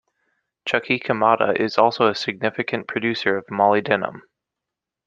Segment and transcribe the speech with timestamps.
[0.67, 4.21] Chuquicamata is also a significant producer of molybdenum.